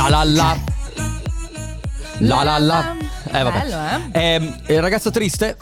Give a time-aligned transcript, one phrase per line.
[0.00, 0.56] La la la.
[2.20, 2.96] La la la.
[3.32, 3.60] Eh vabbè.
[3.60, 3.76] Bello,
[4.12, 4.20] eh?
[4.34, 5.56] Ehm, il ragazzo triste?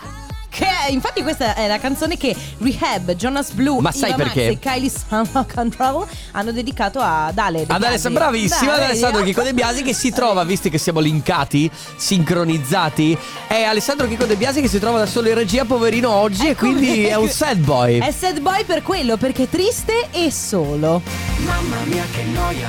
[0.49, 4.49] Che infatti questa è la canzone che Rehab, Jonas Blue, Ma sai Iva Max perché?
[4.49, 7.67] e Kylie Summer Control hanno dedicato a Dale.
[7.67, 7.83] De Ad.
[7.83, 9.23] Alessandro, bravissima, ad Alessandro?
[9.23, 13.17] Chico De Biasi che si trova, visti che siamo linkati, sincronizzati,
[13.47, 16.51] è Alessandro Chico De Biasi che si trova da solo in regia, poverino oggi, e
[16.51, 17.99] Ecco, quindi è un sad boy.
[17.99, 21.03] È sad boy per quello, perché è triste e solo.
[21.45, 22.69] Mamma mia che noia,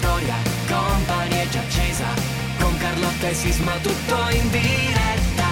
[0.00, 0.34] storia,
[0.66, 2.06] compagnia è già accesa
[2.58, 5.48] Con Carlotta e Sisma tutto in diretta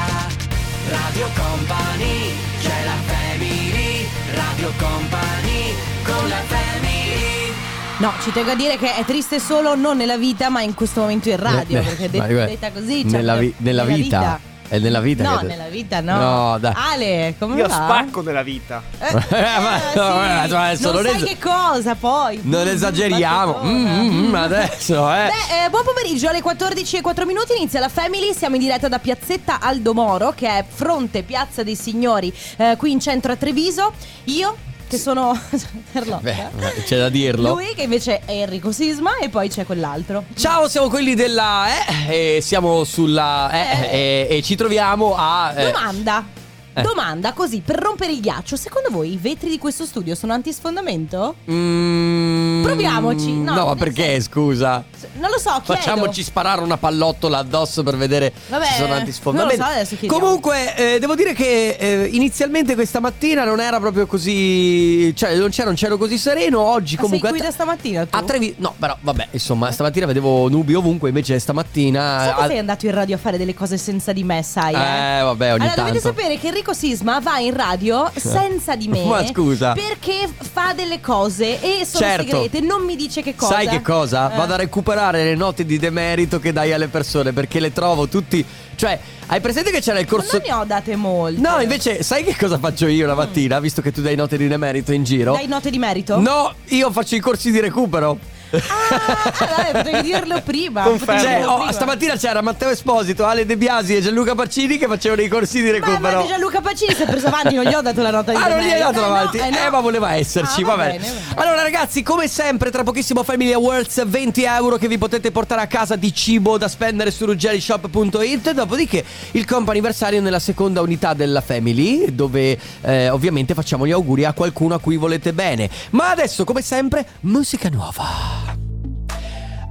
[0.89, 7.53] Radio Company, c'è la family Radio Company, con la family
[7.99, 11.01] No, ci tengo a dire che è triste solo non nella vita, ma in questo
[11.01, 11.81] momento in radio.
[11.81, 13.03] Ne- perché ma de- guarda, detta così.
[13.03, 14.41] cioè, nella, vi- nella vita.
[14.69, 16.19] È nella vita No, che- nella vita no.
[16.19, 16.73] No, dai.
[16.77, 17.73] Ale, come Io va?
[17.73, 18.83] spacco nella vita.
[18.99, 19.13] Eh,
[19.61, 22.41] ma- eh, no, adesso non non sai es- che cosa poi.
[22.43, 23.61] Non Mm, esageriamo.
[23.63, 25.31] mm, mm, adesso, eh.
[25.31, 28.89] Beh, eh, buon pomeriggio, alle 14 e 4 minuti inizia la Family, siamo in diretta
[28.89, 33.93] da Piazzetta Aldomoro, che è fronte Piazza dei Signori, eh, qui in centro a Treviso.
[34.25, 34.55] Io,
[34.89, 35.39] che sono
[35.93, 36.21] Carlotta.
[36.21, 37.55] Beh, c'è da dirlo.
[37.55, 40.25] Lui che invece è Enrico Sisma e poi c'è quell'altro.
[40.35, 41.67] Ciao, siamo quelli della
[42.09, 46.25] eh, e siamo sulla eh, e, e ci troviamo a eh, Domanda.
[46.73, 46.83] Eh.
[46.83, 51.35] Domanda così, per rompere il ghiaccio, secondo voi i vetri di questo studio sono antisfondamento?
[51.51, 52.18] mm,
[52.63, 54.85] Proviamoci, no, No, ma perché, scusa?
[55.19, 55.81] Non lo so, chiedo.
[55.81, 59.57] Facciamoci sparare una pallottola addosso per vedere Vabbè, se sono antisfondamento.
[59.57, 60.23] non lo so, adesso chiediamo.
[60.23, 65.13] Comunque, eh, devo dire che eh, inizialmente questa mattina non era proprio così.
[65.17, 66.61] Cioè, non c'era un cielo così sereno.
[66.61, 67.29] Oggi Ma comunque.
[67.29, 68.17] sei qui da stamattina tu?
[68.17, 72.19] A Trevi- No, però vabbè, insomma, stamattina vedevo nubi ovunque, invece stamattina.
[72.21, 74.75] Sai al- sei andato in radio a fare delle cose senza di me, sai?
[74.75, 76.17] Eh, Eh, vabbè, ogni allora, dovete tanto.
[76.21, 79.05] sapere che Enrico Sisma va in radio senza di me.
[79.05, 79.73] Ma scusa.
[79.73, 82.23] Perché fa delle cose e sono Certo.
[82.25, 83.55] segrete, non mi dice che cosa.
[83.55, 84.33] Sai che cosa?
[84.33, 84.37] Eh.
[84.37, 88.45] Vado a recuperare le note di demerito che dai alle persone perché le trovo tutti.
[88.75, 90.39] Cioè, hai presente che c'era il Ma corso.
[90.39, 91.41] non ne ho date molte.
[91.41, 94.49] No, invece, sai che cosa faccio io la mattina, visto che tu dai note di
[94.49, 95.33] demerito in giro?
[95.33, 96.19] Dai note di merito?
[96.21, 98.19] No, io faccio i corsi di recupero.
[98.51, 100.83] Ah, vabbè, potevi dirlo prima.
[100.83, 101.05] Confermo.
[101.05, 101.73] potevi Cioè, dirlo oh, prima.
[101.73, 105.67] stamattina c'era Matteo Esposito, Ale De Biasi e Gianluca Pacini che facevano i corsi di
[105.71, 106.21] Ma recupero.
[106.23, 108.49] ma Gianluca Pacini si è preso avanti, non gli ho dato la nota di Ah,
[108.49, 109.05] non gli hai dato?
[109.35, 109.71] Eh, no, Eh, no.
[109.71, 110.99] ma voleva esserci, Ah, va, va bene.
[110.99, 111.41] bene, va bene.
[111.49, 115.67] Allora, ragazzi, come sempre, tra pochissimo Family Awards, 20 euro che vi potete portare a
[115.67, 118.53] casa di cibo da spendere su ruggerishop.it.
[118.53, 124.25] Dopodiché il comp anniversario nella seconda unità della Family, dove eh, ovviamente facciamo gli auguri
[124.25, 125.69] a qualcuno a cui volete bene.
[125.91, 128.48] Ma adesso, come sempre, musica nuova.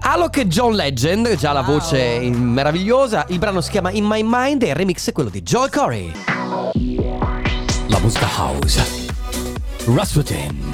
[0.09, 3.25] Alok e John Legend, già la voce meravigliosa.
[3.27, 6.09] Il brano si chiama In My Mind e il remix è quello di Joel Corey.
[7.87, 8.81] La musica house.
[9.83, 10.71] Rasputin.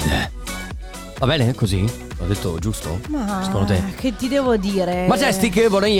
[1.18, 1.80] Va bene così?
[2.16, 3.00] L'ho detto giusto?
[3.08, 3.82] Ma Secondo te?
[3.96, 5.06] che ti devo dire?
[5.08, 5.98] Majestic Boney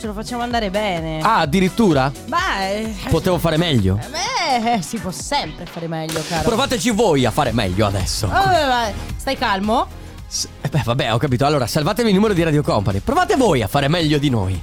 [0.00, 1.20] Ce lo facciamo andare bene.
[1.20, 2.10] Ah, addirittura?
[2.26, 4.00] Beh, Potevo fare meglio.
[4.10, 6.42] beh, si può sempre fare meglio, caro.
[6.42, 8.26] Provateci voi a fare meglio adesso.
[8.26, 9.86] Oh, stai calmo?
[10.26, 11.46] S- beh, vabbè, ho capito.
[11.46, 13.00] Allora, salvatevi il numero di Radio Company.
[13.00, 14.60] Provate voi a fare meglio di noi.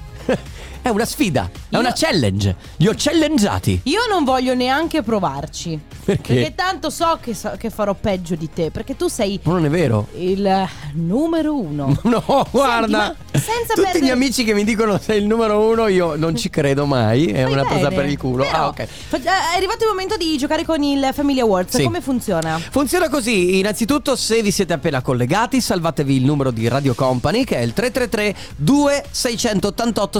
[0.85, 2.55] È una sfida, è Io- una challenge.
[2.77, 3.81] Li ho challengeati.
[3.85, 5.79] Io non voglio neanche provarci.
[6.05, 6.33] Perché?
[6.35, 8.69] Perché tanto so che, so- che farò peggio di te.
[8.69, 10.07] Perché tu sei Ma non è vero.
[10.17, 11.97] il numero uno.
[12.05, 12.97] No, guarda.
[12.97, 16.35] ma senza Tutti perdere- gli amici che mi dicono sei il numero uno, io non
[16.35, 17.25] ci credo mai.
[17.25, 17.95] È Fai una presa bene.
[18.01, 18.43] per il culo.
[18.43, 18.85] Però, Ah, ok.
[18.85, 21.75] fa- È arrivato il momento di giocare con il Family Awards.
[21.77, 21.83] Sì.
[21.83, 22.59] Come funziona?
[22.69, 27.55] Funziona così, innanzitutto se vi siete appena collegati salvatevi il numero di Radio Company che
[27.57, 30.19] è il 333 2688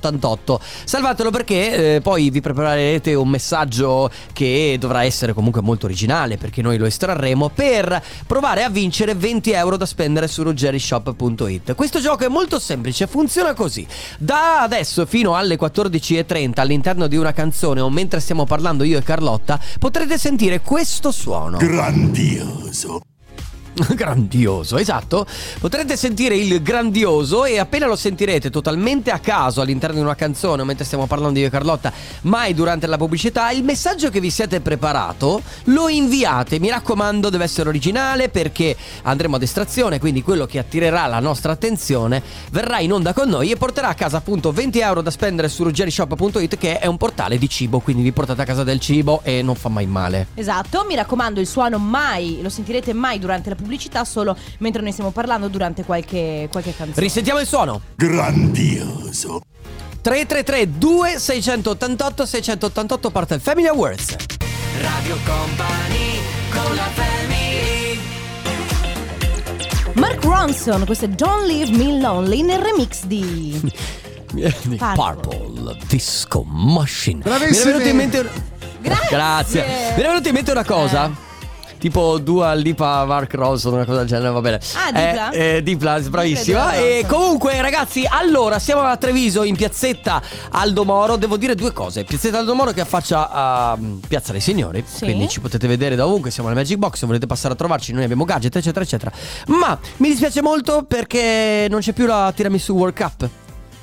[0.00, 6.36] 688 Salvatelo perché eh, poi vi preparerete un messaggio che dovrà essere comunque molto originale
[6.36, 12.00] perché noi lo estrarremo per provare a vincere 20 euro da spendere su ruggerishop.it Questo
[12.00, 13.86] gioco è molto semplice, funziona così.
[14.18, 19.02] Da adesso fino alle 14.30 all'interno di una canzone o mentre stiamo parlando io e
[19.02, 21.58] Carlotta potrete sentire questo suono.
[21.58, 23.00] Grandioso.
[23.94, 25.26] Grandioso, esatto.
[25.58, 30.64] Potrete sentire il grandioso e appena lo sentirete totalmente a caso all'interno di una canzone,
[30.64, 31.92] mentre stiamo parlando io e Carlotta,
[32.22, 36.58] mai durante la pubblicità, il messaggio che vi siete preparato lo inviate.
[36.58, 41.52] Mi raccomando, deve essere originale perché andremo ad estrazione, quindi quello che attirerà la nostra
[41.52, 45.48] attenzione verrà in onda con noi e porterà a casa appunto 20 euro da spendere
[45.48, 49.20] su ruggerishop.it che è un portale di cibo, quindi vi portate a casa del cibo
[49.22, 50.28] e non fa mai male.
[50.34, 54.82] Esatto, mi raccomando, il suono mai, lo sentirete mai durante la pubblicità, pubblicità solo mentre
[54.82, 57.00] noi stiamo parlando durante qualche, qualche canzone.
[57.06, 57.80] Risentiamo il suono.
[57.94, 59.40] Grandioso.
[60.02, 64.16] 333 2688 688 parte il Family Awards.
[64.80, 66.20] Radio Company
[66.50, 67.98] con la Family.
[69.94, 73.60] Mark Ronson, questo è Don't Leave Me Lonely nel remix di
[74.30, 77.20] Purple, Purple Disco Machine.
[77.22, 77.56] Bravissimi.
[77.56, 78.30] Mi è venuto in mente
[78.80, 79.08] Grazie.
[79.10, 79.62] Grazie.
[79.94, 81.06] Mi era venuta in mente una cosa.
[81.06, 81.29] Eh.
[81.80, 81.88] Eh.
[81.90, 84.60] Tipo Dua Lipa Mark Ronson, una cosa del genere, va bene.
[84.74, 85.30] Ah, Dipla?
[85.30, 86.70] Eh, eh, Dipla, bravissima.
[86.72, 91.16] Dipla E comunque, ragazzi, allora siamo a Treviso in piazzetta Aldo Moro.
[91.16, 92.04] Devo dire due cose.
[92.04, 94.84] Piazzetta Aldo Moro che affaccia a mm, Piazza dei Signori.
[94.86, 95.04] Sì.
[95.04, 96.30] Quindi ci potete vedere da ovunque.
[96.30, 96.98] Siamo alla Magic Box.
[96.98, 99.10] Se volete passare a trovarci, noi abbiamo gadget, eccetera, eccetera.
[99.46, 103.28] Ma mi dispiace molto perché non c'è più la tiramisù World Cup.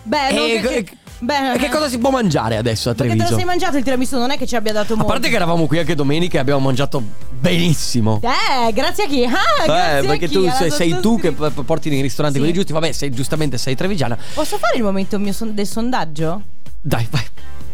[0.03, 2.93] Beh, non E- che, e- che- beh, e che cosa si può mangiare adesso a
[2.93, 3.33] Perché te Treviso?
[3.33, 5.11] lo sei mangiato il tiramisù, non è che ci abbia dato A molto.
[5.11, 7.01] parte che eravamo qui anche domenica e abbiamo mangiato
[7.39, 8.19] benissimo.
[8.23, 9.23] Eh, grazie a chi?
[9.23, 10.33] Ah, grazie Eh, perché a chi?
[10.33, 12.43] tu sei, sei tu che porti nei ristoranti Sì.
[12.43, 12.73] quelli giusti.
[12.73, 14.17] Vabbè, sei, giustamente sei trevigiana.
[14.33, 16.41] Posso fare il momento mio son- del sondaggio?
[16.81, 17.23] Dai, vai.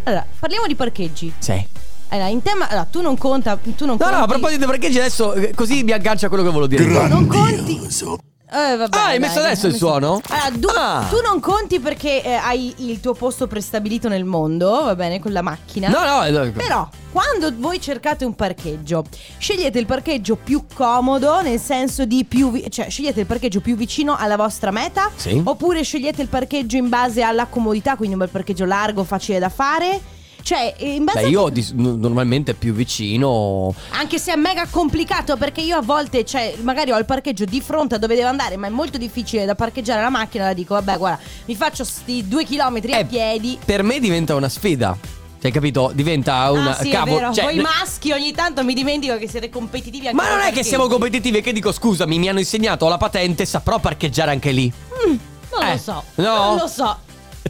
[0.03, 1.33] Allora, parliamo di parcheggi.
[1.39, 1.65] Sei.
[2.09, 2.67] Allora, in tema.
[2.67, 3.55] Allora, tu non conta.
[3.57, 4.13] Tu non No, conti.
[4.13, 6.85] no, a proposito di parcheggi adesso, eh, così mi aggancia a quello che volevo dire.
[7.07, 7.79] Non conti.
[8.55, 10.21] Eh, vabbè, Ah, hai dai, messo adesso il hai suono?
[10.29, 11.07] Allora, tu, Ah.
[11.09, 15.31] tu non conti perché eh, hai il tuo posto prestabilito nel mondo, va bene, con
[15.31, 15.87] la macchina.
[15.89, 16.51] No, no, no.
[16.51, 19.05] Però, quando voi cercate un parcheggio,
[19.39, 22.51] scegliete il parcheggio più comodo, nel senso di più.
[22.51, 25.09] vi- cioè, scegliete il parcheggio più vicino alla vostra meta?
[25.15, 25.41] Sì.
[25.43, 29.49] Oppure scegliete il parcheggio in base alla comodità, quindi un bel parcheggio largo, facile da
[29.49, 29.99] fare?
[30.43, 33.73] Cioè, in base Beh, a- io n- normalmente più vicino.
[33.91, 37.61] Anche se è mega complicato perché io a volte, cioè, magari ho il parcheggio di
[37.61, 40.43] fronte a dove devo andare, ma è molto difficile da parcheggiare la macchina.
[40.43, 43.57] La dico, vabbè, guarda, mi faccio sti due chilometri a Eh, piedi.
[43.63, 44.97] Per me diventa una sfida.
[45.41, 45.91] Cioè, capito?
[45.93, 46.71] Diventa una.
[46.77, 50.15] ah, sì, cavolo, cioè, Voi ne- maschi ogni tanto mi dimentico che siete competitivi anche
[50.21, 52.97] Ma non è che siamo competitivi, è che dico scusami, mi hanno insegnato ho la
[52.97, 54.71] patente, saprò parcheggiare anche lì.
[55.05, 55.19] Non
[55.67, 56.03] Eh, lo so.
[56.15, 56.35] no?
[56.45, 56.97] Non lo so.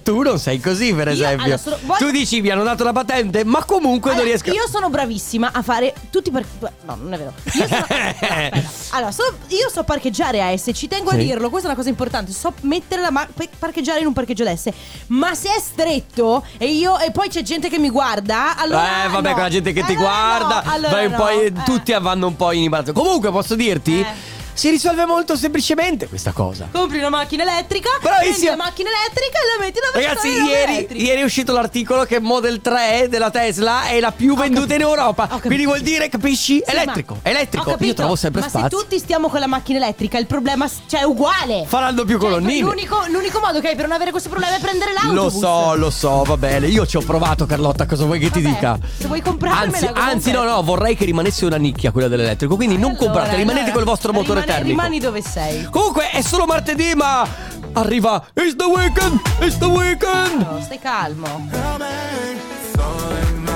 [0.04, 1.44] Tu non sei così, per Io, esempio.
[1.46, 4.52] allora, sono- voglio- Tu dici mi hanno dato la patente, ma comunque Allora, non riesco
[4.54, 6.74] Io sono bravissima a fare tutti i parcheggi.
[6.86, 7.34] No, non è vero.
[7.54, 7.86] Io sono.
[7.88, 8.62] aspetta.
[8.92, 11.20] Allora, so- io so parcheggiare a S, ci tengo a Sì.
[11.24, 12.32] dirlo, questa è una cosa importante.
[12.34, 14.70] So mettere la ma- pe- parcheggiare in un parcheggio da S.
[15.08, 19.06] Ma se è stretto e io e poi c'è gente che mi guarda, allora.
[19.06, 19.34] eh, vabbè, no.
[19.34, 21.18] con la gente che ti Allora guarda, no, allora vai un no.
[21.18, 21.64] po' in- Eh.
[21.64, 22.92] tutti vanno un po' in imbarazzo.
[22.92, 24.33] Comunque, posso dirti, Eh.
[24.54, 26.68] Si risolve molto semplicemente questa cosa.
[26.72, 31.22] Compri una macchina elettrica, prendi la macchina elettrica e la metti da Ragazzi, ieri, ieri
[31.22, 35.28] è uscito l'articolo che Model 3 della Tesla è la più venduta in Europa.
[35.42, 36.42] Quindi vuol dire, capisci?
[36.44, 37.72] Sì, elettrico, elettrico.
[37.72, 38.70] Capito, Io trovo sempre ma spazio.
[38.70, 41.66] se tutti stiamo con la macchina elettrica, il problema cioè, è uguale.
[41.68, 42.62] Faranno più Cioè, colonnine.
[42.62, 45.34] l'unico, l'unico modo che hai per non avere questo problema è prendere l'autobus.
[45.34, 46.68] Lo so, lo so, va bene.
[46.68, 47.86] Io ci ho provato, Carlotta.
[47.86, 48.78] Cosa vuoi che ti Vabbè, dica?
[48.98, 52.56] se vuoi comprarmela, Anzi, anzi, no, no, vorrei che rimanesse una nicchia quella dell'elettrico.
[52.56, 54.70] Quindi non Allora, comprate, rimanete allora, col vostro motore termico.
[54.70, 55.68] Rimani dove sei.
[55.70, 57.28] Comunque è solo martedì, ma
[57.74, 59.20] arriva It's the weekend!
[59.40, 60.42] It's the weekend!
[60.42, 61.50] No, stai calmo.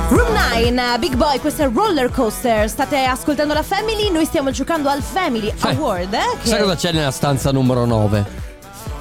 [0.10, 0.32] Room
[0.72, 2.70] 9, Big Boy, questo è Roller Coaster.
[2.70, 6.14] State ascoltando la Family, noi stiamo giocando al Family Award.
[6.14, 8.47] Eh, che Sai cosa c'è nella stanza numero 9?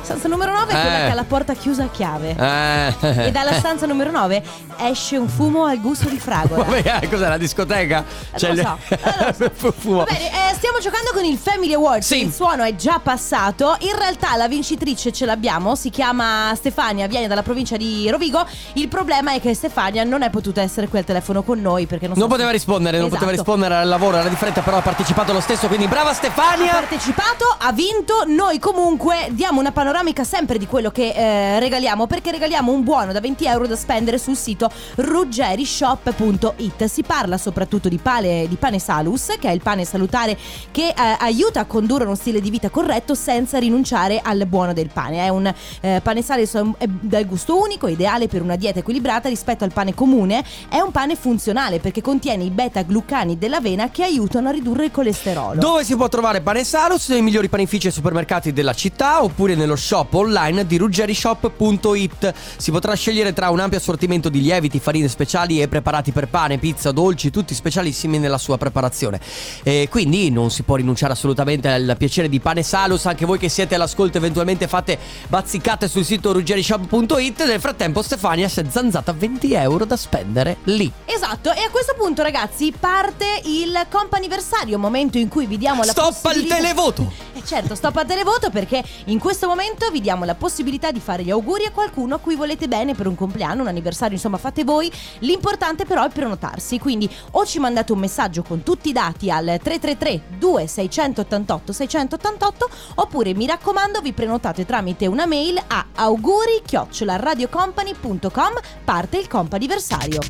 [0.06, 1.05] Stanza numero 9 è quella Eh.
[1.06, 2.37] che ha la porta chiusa a chiave.
[2.38, 3.26] Eh.
[3.26, 4.43] E dalla stanza numero 9
[4.79, 6.62] esce un fumo al gusto di fragola.
[6.64, 8.05] Vabbè, eh, cos'è la discoteca?
[8.37, 9.97] Eh, non lo so, eh, non lo Fumo.
[9.99, 12.03] Va bene, eh, stiamo giocando con il Family Award.
[12.03, 12.23] Sì.
[12.23, 13.76] Il suono è già passato.
[13.81, 15.75] In realtà la vincitrice ce l'abbiamo.
[15.75, 18.47] Si chiama Stefania, viene dalla provincia di Rovigo.
[18.75, 22.06] Il problema è che Stefania non è potuta essere qui al telefono con noi perché
[22.06, 23.25] non, Non so poteva se- rispondere, non Esatto.
[23.25, 26.15] poteva rispondere al lavoro, era di fretta, però ha partecipato lo stesso, quindi brava Ha
[26.15, 26.72] Stefania!
[26.72, 28.22] partecipato, ha vinto.
[28.27, 32.06] Noi comunque diamo una panoramica sempre di quello che eh, regaliamo.
[32.06, 36.84] Perché regaliamo un buono da 20 euro da spendere sul sito ruggerishop.it.
[36.84, 40.36] Si parla soprattutto di, pale, di pane salus, che è il pane salutare
[40.70, 44.91] che eh, aiuta a condurre uno stile di vita corretto senza rinunciare al buono del
[44.93, 45.24] pane.
[45.24, 46.60] È un eh, pane salus
[47.00, 50.44] dal gusto unico, ideale per una dieta equilibrata rispetto al pane comune.
[50.69, 55.60] È un pane funzionale perché contiene i beta-glucani dell'avena che aiutano a ridurre il colesterolo.
[55.60, 57.08] Dove si può trovare Pane Salus?
[57.08, 62.34] Nei migliori panifici e supermercati della città oppure nello shop online di ruggerishop.it.
[62.56, 66.58] Si potrà scegliere tra un ampio assortimento di lieviti, farine speciali e preparati per pane,
[66.58, 69.20] pizza, dolci, tutti specialissimi nella sua preparazione.
[69.62, 73.06] E quindi non si può rinunciare assolutamente al piacere di Pane Salus.
[73.06, 77.44] Anche voi che siete all'ascolto, eventualmente fate bazzicate sul sito ruggerishop.it.
[77.44, 80.90] Nel frattempo, Stefania si è zanzata 20 euro da spendere lì.
[81.05, 85.93] Esatto, e a questo punto ragazzi parte il comp'anniversario, momento in cui vi diamo la
[85.93, 87.26] Stop al televoto!
[87.36, 91.22] Eh certo, stop al televoto perché in questo momento vi diamo la possibilità di fare
[91.22, 94.64] gli auguri a qualcuno a cui volete bene per un compleanno, un anniversario, insomma fate
[94.64, 94.90] voi.
[95.20, 99.44] L'importante però è prenotarsi, quindi o ci mandate un messaggio con tutti i dati al
[99.62, 108.52] 333 2688 688 oppure mi raccomando vi prenotate tramite una mail a auguri radiocompany.com
[108.84, 110.20] parte il comp'anniversario.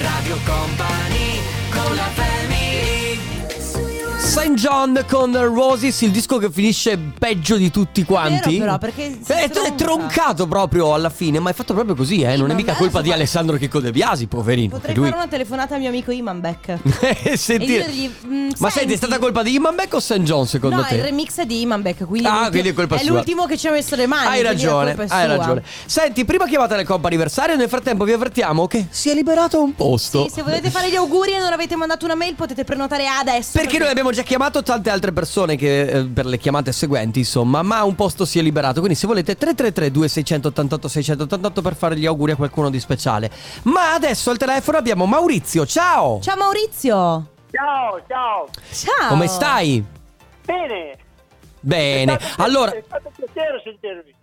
[0.00, 2.73] Radio Company con la family
[4.24, 4.54] St.
[4.54, 8.52] John con Roses, il disco che finisce peggio di tutti quanti.
[8.58, 9.74] Vero però, perché si Eh, è, è tronca.
[9.74, 12.34] troncato proprio alla fine, ma è fatto proprio così, eh.
[12.36, 14.70] Non è ma mica adesso colpa di Alessandro Chicco De Biasi, poverino.
[14.70, 15.04] Potrei lui.
[15.10, 16.78] fare una telefonata al mio amico Iman Beck.
[17.24, 20.20] Eh, senti- dirgli, mm, Ma senti, è stata colpa di Iman Beck o St.
[20.20, 20.94] John secondo no, te?
[20.96, 23.10] il remix è di Iman Beck, quindi, Ah, quindi è colpa sua.
[23.12, 24.26] l'ultimo che ci ha messo le mani.
[24.26, 25.62] Hai ragione, è hai ragione.
[25.84, 29.74] Senti, prima chiamata del compo anniversario, nel frattempo vi avvertiamo che si è liberato un
[29.74, 30.24] posto.
[30.28, 33.50] Sì, se volete fare gli auguri e non avete mandato una mail potete prenotare adesso.
[33.58, 37.60] Perché noi abbiamo già chiamato tante altre persone che, eh, per le chiamate seguenti, insomma,
[37.62, 38.80] ma un posto si è liberato.
[38.80, 43.30] Quindi se volete 333 2688 688 per fare gli auguri a qualcuno di speciale.
[43.64, 45.66] Ma adesso al telefono abbiamo Maurizio.
[45.66, 46.20] Ciao!
[46.20, 47.26] Ciao Maurizio.
[47.50, 48.48] Ciao, ciao.
[48.72, 49.08] Ciao.
[49.10, 49.84] Come stai?
[50.44, 50.96] Bene.
[51.60, 52.16] Bene.
[52.16, 54.14] È stato- Allora, È stato un piacere sentirvi.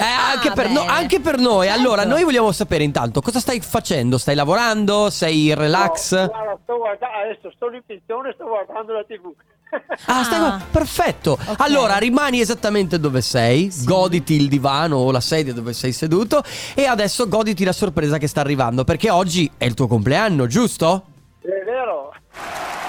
[0.00, 1.66] Eh, anche, per no- anche per noi.
[1.66, 1.80] Certo.
[1.80, 4.18] Allora, noi vogliamo sapere intanto cosa stai facendo?
[4.18, 5.10] Stai lavorando?
[5.10, 6.12] Sei in relax?
[6.12, 9.32] No, guarda, sto guarda- adesso sono in pensione e sto guardando la TV.
[10.06, 10.60] Ah, stai Ah.
[10.68, 11.38] perfetto.
[11.46, 11.54] Ok.
[11.58, 16.42] Allora, rimani esattamente dove sei, goditi il divano o la sedia dove sei seduto
[16.74, 21.04] e adesso goditi la sorpresa che sta arrivando perché oggi è il tuo compleanno, giusto?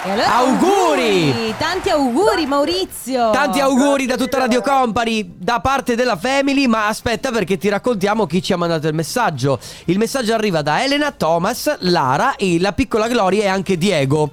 [0.03, 1.53] E allora Auguri!
[1.59, 3.29] Tanti auguri Maurizio.
[3.29, 8.25] Tanti auguri da tutta Radio Company da parte della Family, ma aspetta perché ti raccontiamo
[8.25, 9.59] chi ci ha mandato il messaggio.
[9.85, 14.31] Il messaggio arriva da Elena, Thomas, Lara e la piccola Gloria e anche Diego.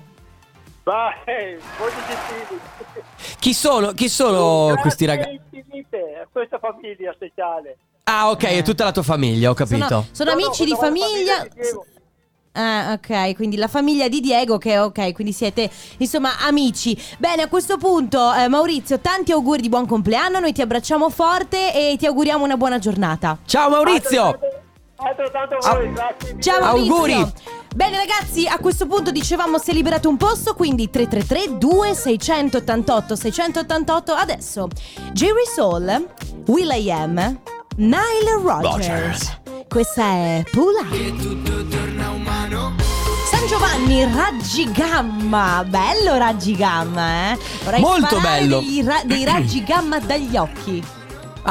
[0.85, 1.59] Vai.
[3.39, 5.39] Chi sono, chi sono questi ragazzi?
[6.33, 7.77] Questa famiglia speciale.
[8.05, 9.87] Ah, ok, è tutta la tua famiglia, ho capito.
[9.87, 11.47] Sono, sono No, no, amici di volta famiglia.
[12.61, 17.01] Ah, ok, quindi la famiglia di Diego, che ok, quindi siete insomma amici.
[17.19, 20.41] Bene, a questo punto, eh, Maurizio, tanti auguri di buon compleanno.
[20.41, 23.39] Noi ti abbracciamo forte e ti auguriamo una buona giornata.
[23.47, 24.25] Ciao Maurizio!
[24.25, 24.67] Altrettanto-
[25.01, 26.29] Altrettanto a voi, grazie.
[26.31, 26.43] mille.
[26.43, 26.95] Ciao Maurizio.
[26.95, 27.33] Auguri.
[27.77, 34.13] Bene ragazzi, a questo punto dicevamo si è liberato un posto, quindi 333 2688 688
[34.15, 34.67] adesso.
[35.13, 36.09] Jerry Soul,
[36.47, 37.39] Will I Am,
[37.77, 39.39] Nile Rogers.
[39.69, 40.81] Questa è Pula.
[40.89, 42.18] San
[43.49, 47.39] Giovanni Raggi Gamma, bello Raggi Gamma, eh?
[47.65, 48.61] Vorrei Molto bello.
[48.61, 50.83] degli ra- dei Raggi Gamma dagli occhi.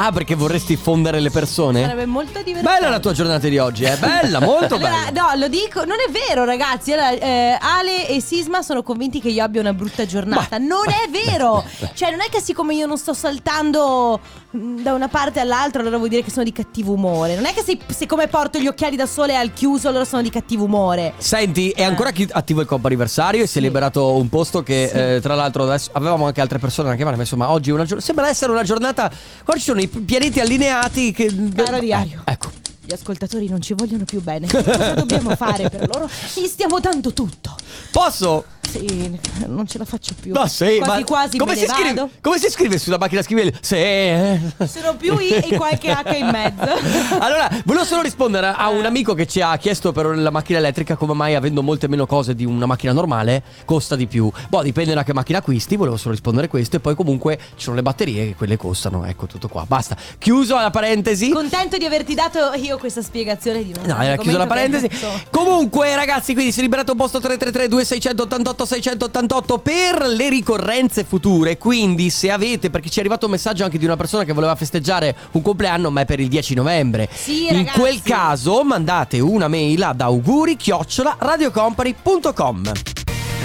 [0.00, 1.82] Ah, perché vorresti fondere le persone?
[1.82, 2.62] Sarebbe molto divertente.
[2.62, 5.22] Bella la tua giornata di oggi, è bella, molto Allora, bella.
[5.32, 6.92] no, lo dico, non è vero, ragazzi.
[6.92, 10.58] Allora, eh, Ale e Sisma sono convinti che io abbia una brutta giornata.
[10.60, 11.64] Ma- non è vero.
[11.98, 15.96] Cioè, non è che siccome io non sto saltando mh, da una parte all'altra, allora
[15.96, 17.34] vuol dire che sono di cattivo umore.
[17.34, 20.30] Non è che se, siccome porto gli occhiali da sole al chiuso, allora sono di
[20.30, 21.14] cattivo umore.
[21.18, 25.16] Senti, è ancora chi- attivo il compo anniversario e si è liberato un posto che
[25.16, 27.82] eh, tra l'altro adesso avevamo anche altre persone da chiamare, ma insomma oggi è una
[27.82, 29.10] giornata, sembra essere una giornata,
[29.44, 31.32] qua ci sono i pianeti allineati che...
[31.54, 32.22] Caro diario.
[32.24, 32.50] Eh, ecco.
[32.84, 34.46] Gli ascoltatori non ci vogliono più bene.
[34.46, 36.08] Cosa dobbiamo fare per loro?
[36.34, 37.54] Gli stiamo dando tutto.
[37.90, 38.44] Posso?
[38.70, 40.32] Sì, non ce la faccio più.
[40.34, 43.54] No, sì, quasi quasi come me si, scrive, come si scrive sulla macchina scrivere?
[43.60, 43.76] Sì.
[43.76, 44.40] eh.
[44.66, 47.16] Sono più I e qualche H in mezzo.
[47.20, 50.96] Allora, volevo solo rispondere a un amico che ci ha chiesto per la macchina elettrica
[50.96, 54.30] come mai avendo molte meno cose di una macchina normale costa di più.
[54.48, 57.76] Boh, dipende da che macchina acquisti, volevo solo rispondere questo e poi comunque ci sono
[57.76, 59.64] le batterie che quelle costano, ecco tutto qua.
[59.66, 59.96] Basta.
[60.18, 61.30] Chiuso la parentesi.
[61.30, 64.88] Contento di averti dato io questa spiegazione di No, era chiusa la parentesi.
[65.30, 71.58] Comunque, ragazzi, quindi si è liberato un posto 333 2688 688 per le ricorrenze future.
[71.58, 74.54] Quindi, se avete, perché ci è arrivato un messaggio anche di una persona che voleva
[74.54, 77.08] festeggiare un compleanno, ma è per il 10 novembre.
[77.12, 77.78] Sì, In ragazzi.
[77.78, 82.72] quel caso, mandate una mail ad auguri chiocciola radiocompany.com.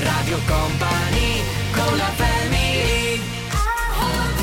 [0.02, 1.42] Radio Company
[1.72, 3.22] con la family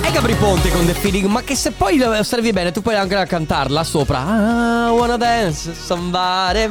[0.02, 2.94] E Gabri Ponte con The Feeling, ma che se poi lo osservi bene, tu puoi
[2.94, 4.18] anche cantarla sopra.
[4.26, 6.68] Ah, wanna dance somebody.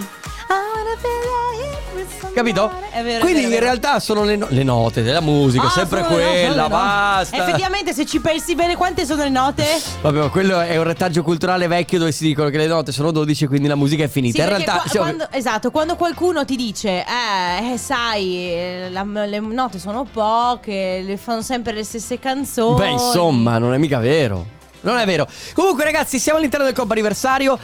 [2.34, 2.72] Capito?
[3.04, 3.20] Vero.
[3.20, 6.70] Quindi in realtà sono le, no- le note della musica, Ah, sempre quella, note.
[6.70, 7.36] basta.
[7.38, 9.66] Effettivamente, se ci pensi bene, quante sono le note?
[10.02, 13.12] Vabbè, ma quello è un retaggio culturale vecchio dove si dicono che le note sono
[13.12, 14.38] 12, quindi la musica è finita.
[14.38, 18.88] Sì, in realtà, qua- cioè, quando, esatto, quando qualcuno ti dice, eh, eh, sai, eh,
[18.92, 22.78] la- le note sono poche, le fanno sempre le stesse canzoni.
[22.80, 24.46] beh, insomma, non è mica vero.
[24.82, 25.28] Non è vero.
[25.54, 27.60] Comunque, ragazzi, siamo all'interno del compo anniversario.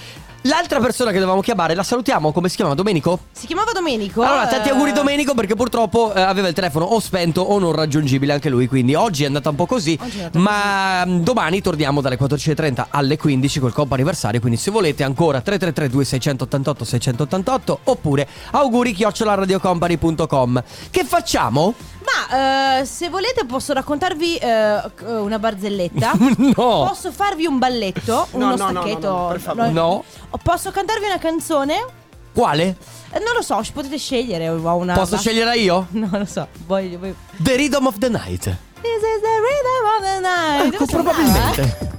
[0.48, 2.75] L'altra persona che dovevamo chiamare, la salutiamo, come si chiama?
[2.75, 3.20] Domenico?
[3.32, 4.22] Si chiamava Domenico.
[4.22, 8.34] Allora, tanti auguri Domenico perché purtroppo eh, aveva il telefono o spento o non raggiungibile
[8.34, 9.98] anche lui, quindi oggi è andata un po' così,
[10.34, 15.42] ma mm, domani torniamo dalle 14.30 alle 15 col compo anniversario, quindi se volete ancora
[15.42, 20.64] 333 2688 688 oppure auguri radiocompany.com.
[20.92, 21.74] Che facciamo?
[22.06, 26.12] Ma eh, se volete posso raccontarvi eh, una barzelletta.
[26.38, 26.54] no.
[26.88, 29.08] Posso farvi un balletto, No, uno no, no, stacchetto.
[29.10, 29.70] no, no, per favore.
[29.72, 30.04] No.
[30.44, 31.86] Posso cantarvi una canzone?
[32.34, 32.76] Quale?
[33.12, 34.50] Eh, non lo so, potete scegliere.
[34.50, 35.88] Ho una Posso scegliere io?
[35.96, 36.48] Non lo so.
[36.66, 37.16] Voglio, voglio.
[37.38, 38.44] The Rhythm of the Night.
[38.44, 40.74] This is the rhythm of the night.
[40.74, 41.94] Ecco, probabilmente.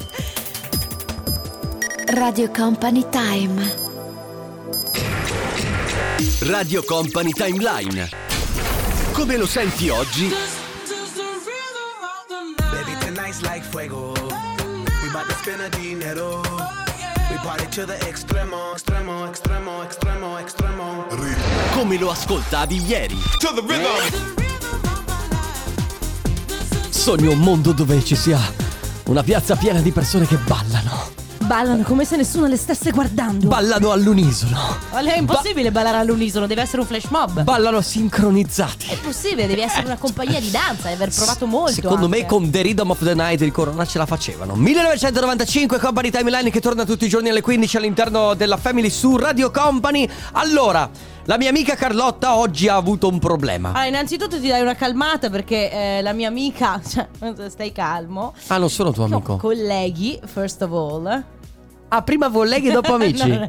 [2.14, 3.84] Radio Company Time.
[6.42, 8.08] Radio Company Timeline.
[9.16, 10.30] Come lo senti oggi?
[12.70, 14.12] Baby, tonight's like fuego.
[14.12, 16.42] We bout to spend a dinero.
[17.30, 21.06] We party to the extremo, extremo, extremo, extremo, extremo.
[21.72, 23.16] Come lo ascoltavi ieri?
[26.90, 28.38] Sogno un mondo dove ci sia
[29.06, 31.25] una piazza piena di persone che ballano.
[31.46, 33.46] Ballano come se nessuno le stesse guardando.
[33.46, 34.76] Ballano all'unisono.
[34.90, 37.42] Ma È impossibile ballare all'unisono, deve essere un flash mob.
[37.44, 38.88] Ballano sincronizzati.
[38.88, 41.70] È possibile, devi essere una compagnia di danza, devi aver provato molto.
[41.74, 42.28] Secondo me anche.
[42.28, 46.60] con The Rhythm of the Night il Corona ce la facevano 1995 Company Timeline che
[46.60, 50.90] torna tutti i giorni alle 15 all'interno della Family su Radio Company Allora,
[51.26, 55.30] la mia amica Carlotta oggi ha avuto un problema Allora, innanzitutto ti dai una calmata
[55.30, 57.06] perché eh, la mia amica, cioè,
[57.50, 58.34] stai calmo.
[58.48, 61.34] Ah, non sono tuo No, amico colleghi, first of all.
[61.88, 63.46] Ah, prima colleghi e dopo amici no.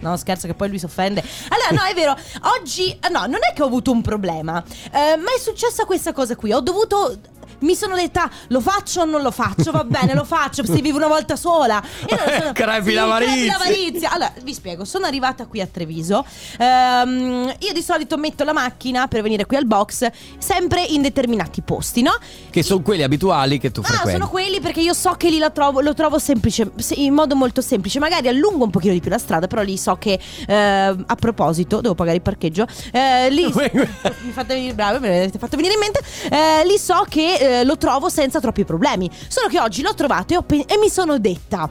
[0.00, 1.22] No, scherzo che poi lui si offende.
[1.48, 2.16] Allora, no, è vero.
[2.58, 4.62] Oggi, no, non è che ho avuto un problema.
[4.92, 6.52] Eh, ma è successa questa cosa qui.
[6.52, 7.18] Ho dovuto.
[7.60, 9.70] Mi sono detta, lo faccio o non lo faccio?
[9.70, 10.64] Va bene, lo faccio.
[10.64, 11.82] Si vive una volta sola.
[12.06, 14.10] E non sono- Crepi Sì, crepi l'avarizia.
[14.12, 14.84] Allora, vi spiego.
[14.84, 16.24] Sono arrivata qui a Treviso.
[16.58, 20.08] Ehm, io di solito metto la macchina per venire qui al box
[20.38, 22.12] sempre in determinati posti, no?
[22.50, 25.38] Che sono quelli abituali che tu Ah, frequenti sono quelli perché io so che lì
[25.38, 27.98] lo trovo, lo trovo semplice, se- in modo molto semplice.
[27.98, 30.18] Magari allungo un pochino di più la strada, però lì so che.
[30.46, 32.66] eh, a proposito, devo pagare il parcheggio.
[32.92, 33.44] eh, lì.
[33.52, 36.00] mi fate venire bravo, me l'avete fatto venire in mente.
[36.30, 39.10] eh, lì so che eh, lo trovo senza troppi problemi.
[39.28, 41.70] Solo che oggi l'ho trovato e, pe- e mi sono detta.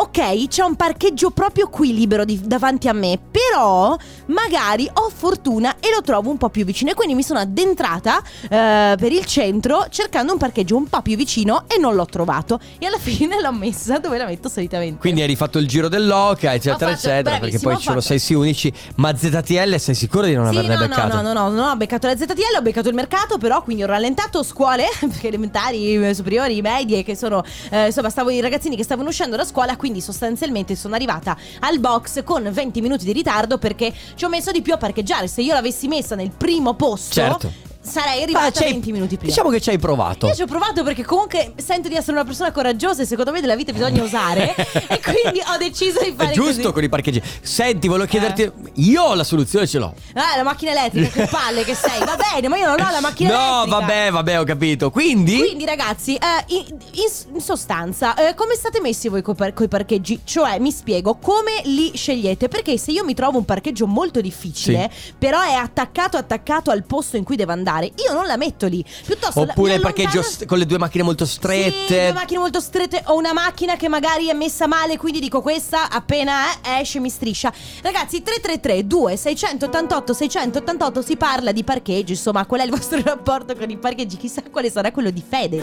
[0.00, 5.74] Ok, c'è un parcheggio proprio qui libero di- davanti a me, però magari ho fortuna
[5.80, 6.92] e lo trovo un po' più vicino.
[6.92, 11.16] E quindi mi sono addentrata eh, per il centro cercando un parcheggio un po' più
[11.16, 12.60] vicino e non l'ho trovato.
[12.78, 15.00] E alla fine l'ho messa dove la metto solitamente.
[15.00, 17.38] Quindi hai rifatto il giro dell'Oca, eccetera, fatto- eccetera.
[17.40, 18.72] Perché poi ci sono fatto- sei sì unici.
[18.96, 21.16] Ma ZTL sei sicuro di non Sì, averne no, no, beccato?
[21.16, 23.86] no, no, no, no, ho beccato la ZTL, ho beccato il mercato, però quindi ho
[23.86, 28.84] rallentato scuole, perché elementari, eh, superiori, medie, che sono, eh, insomma, stavo i ragazzini che
[28.84, 33.58] stavano uscendo da scuola, quindi sostanzialmente sono arrivata al box con 20 minuti di ritardo
[33.58, 35.26] perché ci ho messo di più a parcheggiare.
[35.28, 37.52] Se io l'avessi messa nel primo posto, Certo.
[37.88, 39.30] Sarei Ah, arrivata hai- 20 minuti prima.
[39.32, 40.26] Diciamo che ci hai provato.
[40.26, 43.40] Io ci ho provato perché comunque sento di essere una persona coraggiosa e secondo me
[43.40, 44.54] della vita bisogna osare
[44.88, 46.72] e quindi ho deciso di fare È giusto così.
[46.72, 47.22] con i parcheggi.
[47.40, 48.50] Senti, volevo chiederti.
[48.74, 49.94] Io la soluzione ce l'ho.
[50.14, 51.98] Ah, la macchina elettrica, che palle che sei.
[52.04, 53.78] Va bene, ma io non ho la macchina no, elettrica.
[53.78, 54.90] vabbè, vabbè, ho capito.
[54.90, 55.38] Quindi.
[55.38, 59.68] Quindi ragazzi, eh, in, in- in sostanza, eh, come state messi voi coi, par- coi
[59.68, 60.20] parcheggi?
[60.24, 62.48] Cioè, mi spiego, come li scegliete?
[62.48, 67.16] Perché se io mi trovo un parcheggio molto difficile, però è attaccato attaccato al posto
[67.16, 68.84] in cui devo andare, io non la metto lì.
[69.04, 71.86] Piuttosto Oppure il parcheggio st- con le due macchine molto Sì, strette.
[71.86, 75.88] due macchine molto strette o una macchina che magari è messa male, quindi dico questa
[75.90, 77.52] appena eh, esce mi striscia.
[77.82, 83.68] Ragazzi, 333 2688 688 si parla di parcheggi, insomma, qual è il vostro rapporto con
[83.70, 84.16] i parcheggi?
[84.16, 85.62] Chissà quale sarà quello di Fede.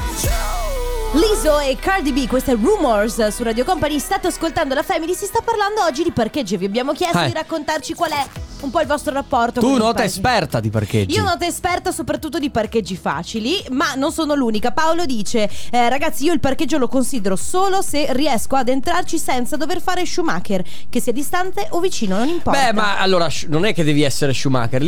[1.14, 4.00] Liso e Cardi B, questo è Rumors su Radio Company.
[4.00, 5.14] State ascoltando la Family.
[5.14, 6.58] Si sta parlando oggi di parcheggi.
[6.58, 7.28] Vi abbiamo chiesto Eh.
[7.28, 8.26] di raccontarci qual è
[8.62, 11.16] un po' il vostro rapporto Tu nota esperta di parcheggi.
[11.16, 14.72] Io nota esperta soprattutto di parcheggi facili, ma non sono l'unica.
[14.72, 19.56] Paolo dice: eh, Ragazzi, io il parcheggio lo considero solo se riesco ad entrarci senza
[19.58, 22.66] dover fare Schumacher, che sia distante o vicino, non importa.
[22.66, 24.82] Beh, ma allora non è che devi essere Schumacher.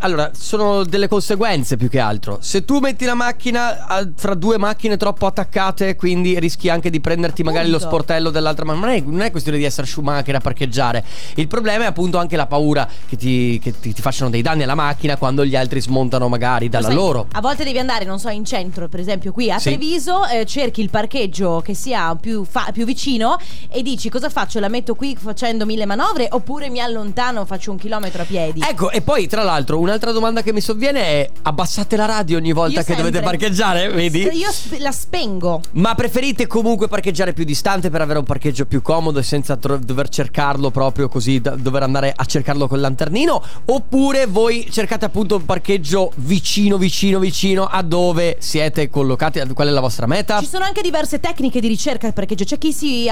[0.00, 2.38] Allora, sono delle conseguenze più che altro.
[2.40, 7.00] Se tu metti la macchina ah, fra due macchine troppo attaccate, quindi rischi anche di
[7.00, 7.94] prenderti magari lo Appunto.
[7.94, 8.64] sportello dell'altra.
[8.64, 11.04] Ma non è, non è questione di essere Schumacher a parcheggiare.
[11.36, 14.62] Il problema è appunto anche la paura che ti, che ti- ti facciano dei danni
[14.62, 17.26] alla macchina quando gli altri smontano magari dalla Sai, loro.
[17.32, 19.68] A volte devi andare, non so, in centro, per esempio qui a Sì.
[19.70, 23.36] Treviso, eh, cerchi il parcheggio che sia più, fa- più vicino
[23.68, 24.60] e dici cosa faccio?
[24.60, 28.62] La metto qui facendo mille manovre oppure mi allontano, faccio un chilometro a piedi?
[28.66, 32.52] Ecco, e poi tra l'altro un'altra domanda che mi sovviene è abbassate la radio ogni
[32.52, 33.36] volta Io che dovete sempre.
[33.38, 34.20] parcheggiare, vedi?
[34.32, 35.60] Io sp- la spengo.
[35.72, 39.76] Ma preferite comunque parcheggiare più distante per avere un parcheggio più comodo e senza tro-
[39.76, 43.42] dover cercarlo proprio così, da- dover andare a cercarlo col lanternino?
[43.66, 49.40] Oppure voi cercate appunto un parcheggio vicino, vicino, vicino a dove siete collocati?
[49.40, 50.38] A- Qual è la vostra meta?
[50.40, 52.44] Ci sono anche diverse tecniche di ricerca del parcheggio.
[52.44, 53.08] C'è chi si,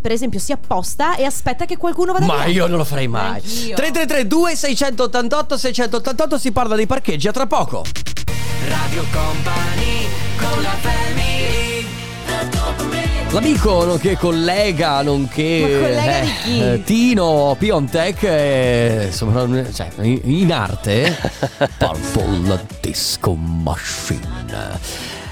[0.00, 2.54] per esempio, si apposta e aspetta che qualcuno vada Ma via.
[2.54, 3.34] io non lo farei mai.
[3.34, 3.74] Anch'io.
[3.76, 7.84] 3332 688 688 si parla di parcheggi a tra poco.
[8.68, 10.06] Radio Company
[10.38, 11.33] con la family
[13.34, 16.60] L'amico nonché collega, nonché Ma collega di chi?
[16.62, 21.16] eh, Tino Piontek, eh, insomma, non- cioè, in in arte
[21.76, 24.22] Purple Disco Machine.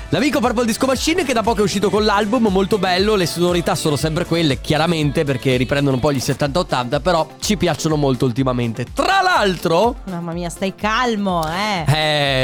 [0.08, 3.76] L'amico Purple Disco Machine che da poco è uscito con l'album, molto bello, le sonorità
[3.76, 8.84] sono sempre quelle, chiaramente perché riprendono un po' gli 70-80, però ci piacciono molto ultimamente.
[8.92, 11.84] Tra l'altro, Mamma mia, stai calmo, eh.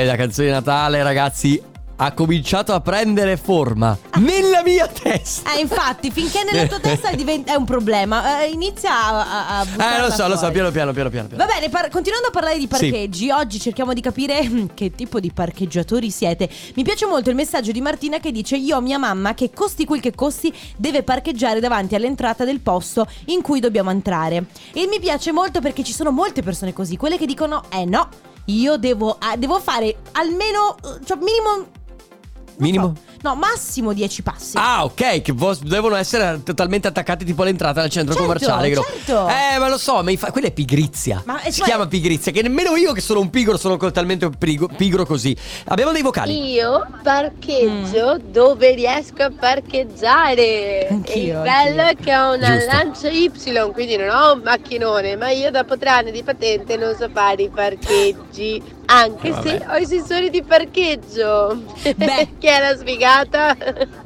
[0.00, 1.60] eh, la canzone di Natale, ragazzi,
[2.00, 5.52] ha cominciato a prendere forma nella mia testa.
[5.54, 9.96] Eh, infatti, finché nella tua testa diventa- è un problema, eh, inizia a, a, a
[9.96, 10.52] Eh, lo so, lo so, fuori.
[10.54, 11.28] piano piano, piano piano.
[11.36, 12.68] Va bene, par- continuando a parlare di Sì.
[12.68, 16.48] parcheggi, oggi cerchiamo di capire che tipo di parcheggiatori siete.
[16.74, 19.84] Mi piace molto il messaggio di Martina che dice: Io ho mia mamma che costi
[19.84, 24.44] quel che costi deve parcheggiare davanti all'entrata del posto in cui dobbiamo entrare.
[24.72, 28.08] E mi piace molto perché ci sono molte persone così, quelle che dicono: Eh no,
[28.46, 31.76] io devo, ah, devo fare almeno, eh, cioè minimo.
[32.58, 32.94] Minimo?
[32.96, 34.56] so, no, massimo 10 passi.
[34.56, 38.74] Ah, ok, che vo- devono essere totalmente attaccati tipo all'entrata del centro Certo, commerciale.
[38.74, 39.28] certo.
[39.28, 41.22] Eh, ma lo so, ma infa- quella è pigrizia.
[41.24, 44.28] Ma, eh, si cioè- chiama pigrizia, che nemmeno io che sono un pigro sono talmente
[44.36, 45.36] pigro, pigro così.
[45.66, 46.52] Abbiamo dei vocali.
[46.52, 50.88] Io parcheggio dove riesco a parcheggiare.
[50.90, 52.00] Anch'io, il bello anch'io.
[52.00, 52.72] è che ho una Giusto.
[52.72, 53.30] lancia Y,
[53.72, 57.42] quindi non ho un macchinone, ma io dopo tre anni di patente non so fare
[57.42, 58.76] i parcheggi.
[58.90, 61.62] Anche se ho i sensori di parcheggio.
[61.94, 62.28] Beh.
[62.40, 63.56] Chi è la sfigata?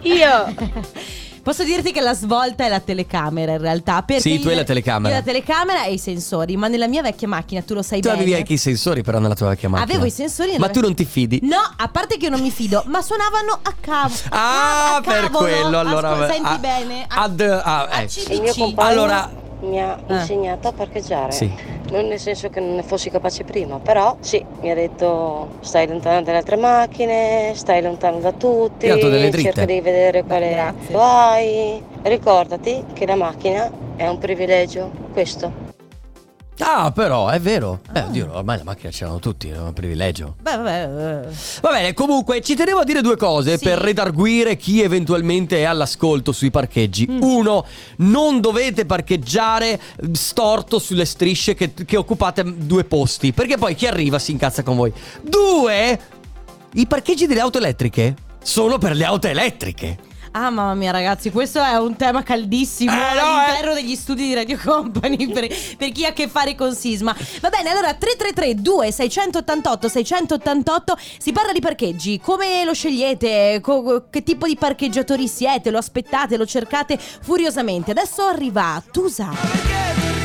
[0.02, 0.54] Io.
[1.42, 4.02] Posso dirti che la svolta è la telecamera in realtà.
[4.02, 5.12] Perché Sì, tu hai la telecamera.
[5.12, 8.08] Io la telecamera e i sensori, ma nella mia vecchia macchina, tu lo sai Tu
[8.08, 8.20] bene.
[8.20, 9.90] avevi anche i sensori però nella tua vecchia macchina.
[9.90, 11.40] Avevo i sensori Ma tu non ti fidi?
[11.42, 14.14] No, a parte che io non mi fido, ma suonavano a cavo.
[14.28, 15.38] Ah, a per cavolo.
[15.38, 16.10] quello allora.
[16.10, 17.04] Ascol- senti ah, bene?
[17.08, 18.08] A, ad- ah, a eh.
[18.40, 19.30] Mio compagno Allora,
[19.62, 20.12] mi ha Eh.
[20.14, 21.32] insegnato a parcheggiare.
[21.32, 21.50] Sì.
[21.90, 25.86] Non nel senso che non ne fossi capace prima, però sì, mi ha detto stai
[25.86, 31.82] lontano dalle altre macchine, stai lontano da tutti, cerca di vedere quale hai.
[32.02, 35.61] Ricordati che la macchina è un privilegio, questo.
[36.60, 37.80] Ah, però è vero.
[37.88, 37.92] Ah.
[37.92, 40.36] Beh, oddio, ormai la macchina ce l'hanno tutti, è un privilegio.
[40.40, 41.26] Beh, vabbè.
[41.26, 41.34] eh.
[41.60, 43.64] Va bene, comunque ci tenevo a dire due cose Sì.
[43.64, 47.08] per redarguire chi eventualmente è all'ascolto sui parcheggi.
[47.10, 47.22] Mm.
[47.22, 47.64] Uno,
[47.98, 49.80] non dovete parcheggiare
[50.12, 54.76] storto sulle strisce che, che occupate due posti, perché poi chi arriva si incazza con
[54.76, 54.92] voi.
[55.22, 56.00] Due,
[56.74, 60.10] i parcheggi delle auto elettriche sono per le auto elettriche.
[60.34, 64.34] Ah, mamma mia, ragazzi, questo è un tema caldissimo Eh, no, all'interno degli studi di
[64.34, 67.14] Radio Company per, per chi ha a che fare con Sisma.
[67.40, 72.18] Va bene, allora 333 2688 688 si parla di parcheggi.
[72.18, 73.58] Come lo scegliete?
[73.60, 75.70] Co- che tipo di parcheggiatori siete?
[75.70, 76.38] Lo aspettate?
[76.38, 77.90] Lo cercate furiosamente?
[77.90, 80.21] Adesso arriva Tusa.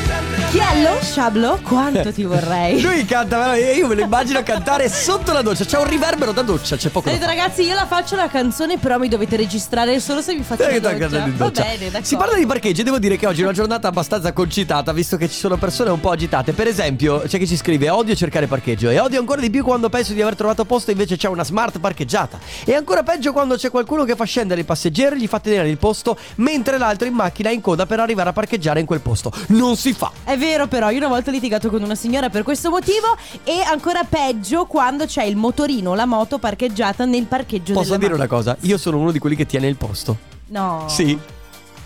[0.50, 2.80] Chiello, Sciablo, quanto ti vorrei.
[2.82, 5.66] Lui canta, io me lo immagino cantare sotto la doccia.
[5.66, 7.24] C'è un riverbero da doccia, c'è poco fare.
[7.26, 10.80] ragazzi io la faccio la canzone però mi dovete registrare solo se vi faccio Perché
[10.80, 10.98] la doccia.
[11.00, 11.62] cantando in Va doccia?
[11.62, 12.06] bene, d'accordo.
[12.06, 15.28] Si parla di parcheggi devo dire che oggi è una giornata abbastanza concitata visto che
[15.28, 16.52] ci sono persone un po' agitate.
[16.54, 19.90] Per esempio, c'è chi ci scrive odio cercare parcheggio e odio ancora di più quando
[19.90, 22.38] penso di aver trovato posto e invece c'è una smart parcheggiata.
[22.64, 25.68] E ancora peggio quando c'è qualcuno che fa scendere il passeggero e gli fa tenere
[25.68, 29.00] il posto mentre l'altro in macchina è in coda per arrivare a parcheggiare in quel
[29.00, 29.30] posto.
[29.48, 30.10] Non si fa.
[30.24, 33.60] È vero però, io una volta ho litigato con una signora per questo motivo e
[33.60, 38.14] ancora peggio quando c'è il motorino o la moto parcheggiata nel parcheggio Posso della dire
[38.14, 38.38] una macchina.
[38.54, 38.56] cosa?
[38.60, 40.16] Io sono uno di quelli che tiene il posto.
[40.46, 40.84] No.
[40.88, 41.18] Sì.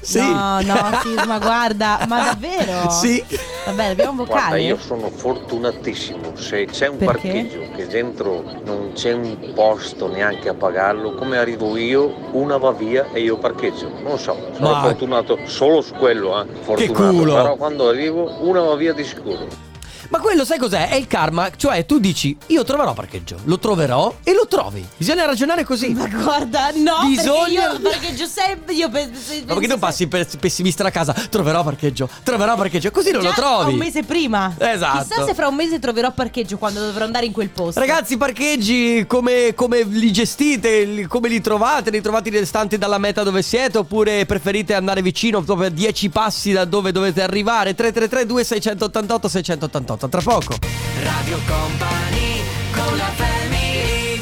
[0.02, 0.18] Sì.
[0.18, 2.90] No, no, Sisma, guarda, ma davvero?
[2.90, 3.24] Sì.
[3.66, 4.62] Vabbè, abbiamo un Guarda, vocale.
[4.62, 7.12] io sono fortunatissimo, se c'è un Perché?
[7.28, 12.72] parcheggio che dentro non c'è un posto neanche a pagarlo, come arrivo io, una va
[12.72, 13.90] via e io parcheggio.
[14.02, 16.46] Non so, sono Ma- fortunato solo su quello, eh.
[16.62, 17.34] Fortunato, culo.
[17.34, 19.70] però quando arrivo una va via di sicuro.
[20.12, 20.90] Ma quello sai cos'è?
[20.90, 24.86] È il karma, cioè tu dici io troverò parcheggio, lo troverò e lo trovi.
[24.94, 25.88] Bisogna ragionare così.
[25.88, 30.28] Ma guarda, no, Bisogna- perché io parcheggio sempre, io penso, Ma perché tu passi per
[30.38, 31.14] pessimista da casa?
[31.14, 33.72] Troverò parcheggio, troverò parcheggio, così non lo Già trovi.
[33.72, 34.54] Un mese prima.
[34.58, 34.98] Esatto.
[35.08, 37.80] Chissà se fra un mese troverò parcheggio quando dovrò andare in quel posto.
[37.80, 41.06] Ragazzi, parcheggi come, come li gestite?
[41.08, 41.88] Come li trovate?
[41.90, 43.78] Li trovate distanti dalla meta dove siete?
[43.78, 47.74] Oppure preferite andare vicino proprio a 10 passi da dove dovete arrivare?
[47.74, 50.54] 333 2688 688 Tra poco.
[51.02, 54.20] Radio Company con la family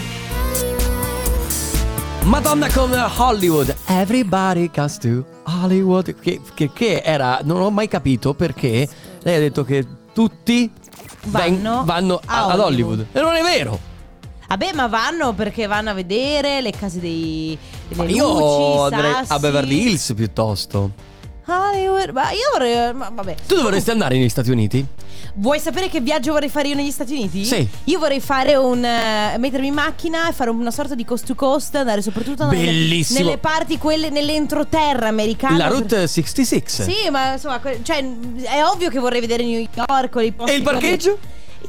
[2.25, 3.75] Madonna con Hollywood.
[3.87, 6.15] Everybody comes to Hollywood.
[6.21, 7.41] Che, che- che era.
[7.43, 8.89] Non ho mai capito perché
[9.23, 10.71] lei ha detto che tutti
[11.25, 12.99] Vanno vanno a ad Hollywood.
[13.01, 13.07] Hollywood.
[13.13, 13.79] E non è vero.
[14.49, 17.57] Vabbè, ma vanno perché vanno a vedere le case dei,
[17.89, 19.33] delle Ma io luci, i andrei sassi.
[19.33, 20.91] a Beverly Hills piuttosto.
[21.51, 22.11] Hollywood.
[22.11, 22.93] Ma io vorrei.
[22.95, 23.35] Ma vabbè.
[23.47, 24.85] Tu dovresti andare negli Stati Uniti?
[25.35, 27.45] Vuoi sapere che viaggio vorrei fare io negli Stati Uniti?
[27.45, 27.67] Sì.
[27.85, 28.85] Io vorrei fare un.
[28.85, 32.65] eh, mettermi in macchina e fare una sorta di coast to coast, andare soprattutto nelle,
[32.65, 33.21] Bellissimo.
[33.21, 35.57] nelle parti, quelle nell'entroterra americana.
[35.57, 36.91] La Route 66.
[36.93, 37.99] Sì, ma insomma, que- cioè,
[38.43, 41.19] è ovvio che vorrei vedere New York o i posti E il parcheggio?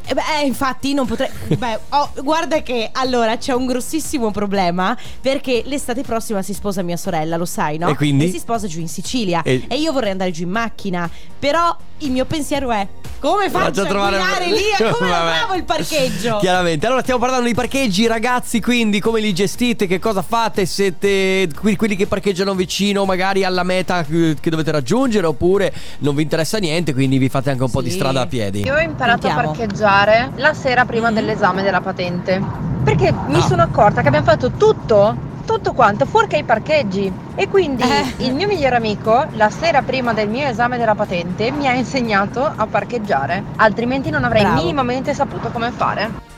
[0.06, 1.30] Eh, beh, eh, infatti non potrei.
[1.58, 6.98] Beh, oh, guarda che allora c'è un grossissimo problema perché l'estate prossima si sposa mia
[6.98, 7.90] sorella, lo sai, no?
[7.90, 8.30] E quindi?
[8.30, 11.10] si sposa giù in Sicilia E- e, io vorrei andare giù in macchina.
[11.38, 12.88] Però il mio pensiero è
[13.20, 14.56] come faccio a, guidare lì?
[14.80, 15.38] E come Vabbè.
[15.40, 16.38] trovo il parcheggio?
[16.38, 16.86] Chiaramente.
[16.88, 20.66] Allora stiamo parlando di parcheggi, ragazzi, quindi come li gestite, che cosa fate?
[20.66, 26.24] Siete que- quelli che parcheggiano vicino magari alla meta che dovete raggiungere oppure non vi
[26.24, 27.98] interessa niente, quindi vi fate anche un po' di Sì.
[27.98, 28.62] strada a piedi?
[28.64, 29.52] Io ho imparato Sentiamo.
[29.52, 32.42] a parcheggiare la sera prima dell'esame della patente.
[32.84, 33.42] Perché mi Ah.
[33.42, 35.16] sono accorta che abbiamo fatto tutto,
[35.62, 37.12] tutto quanto, fuorché i parcheggi.
[37.36, 38.26] E quindi Eh.
[38.26, 42.44] il mio migliore amico, la sera prima del mio esame della patente, mi ha insegnato
[42.44, 43.44] a parcheggiare.
[43.58, 44.60] Altrimenti non avrei Bravo.
[44.60, 46.30] minimamente saputo come fare.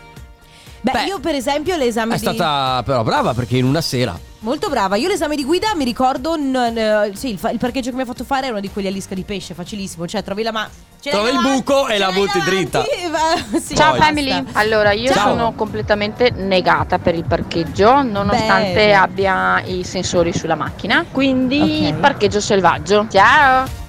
[0.84, 4.19] Beh, Beh, io per esempio l'esame È di stata però brava perché in una sera.
[4.39, 7.89] Molto brava, io l'esame di guida mi ricordo, n- n- sì, il, fa- il parcheggio
[7.91, 10.22] che mi ha fatto fare è uno di quelli a lisca di pesce, facilissimo, cioè
[10.24, 10.69] trovi la ma...
[11.02, 12.84] Trovi il buco e la butti dritta.
[13.62, 15.30] sì, Ciao family, allora io Ciao.
[15.30, 18.93] sono completamente negata per il parcheggio nonostante Bene.
[18.93, 22.00] abbia i sensori sulla macchina, quindi Ok.
[22.00, 23.08] parcheggio selvaggio.
[23.10, 23.83] Ciao!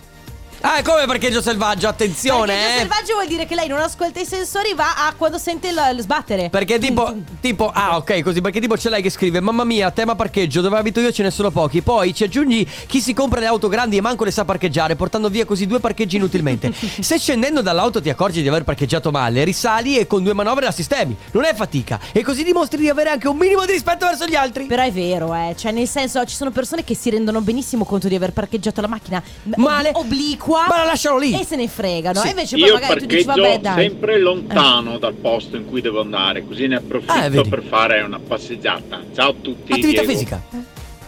[0.67, 2.79] Ah, come parcheggio selvaggio, attenzione, Parcheggio eh.
[2.79, 6.01] selvaggio vuol dire che lei non ascolta i sensori, va a quando sente il, il
[6.01, 6.49] sbattere.
[6.49, 10.15] Perché tipo, tipo, ah ok così, perché tipo c'è lei che scrive Mamma mia, tema
[10.15, 13.47] parcheggio, dove abito io ce ne sono pochi Poi ci aggiungi chi si compra le
[13.47, 17.61] auto grandi e manco le sa parcheggiare Portando via così due parcheggi inutilmente Se scendendo
[17.61, 21.45] dall'auto ti accorgi di aver parcheggiato male Risali e con due manovre la sistemi Non
[21.45, 24.65] è fatica E così dimostri di avere anche un minimo di rispetto verso gli altri
[24.65, 25.55] Però è vero, eh.
[25.59, 28.89] Cioè, nel senso, ci sono persone che si rendono benissimo conto di aver parcheggiato la
[28.89, 29.23] macchina
[29.57, 29.91] Male.
[29.93, 30.54] obliqua.
[30.69, 32.21] Ma la lasciano lì E se ne fregano.
[32.21, 32.27] Sì.
[32.27, 33.75] E invece poi Io magari tu dici, parcheggio vabbè, dai.
[33.89, 37.49] sempre lontano dal posto in cui devo andare, così ne approfitto vedi.
[37.49, 39.03] per fare una passeggiata.
[39.15, 39.73] Ciao a tutti.
[39.73, 40.13] Attività Diego.
[40.13, 40.43] fisica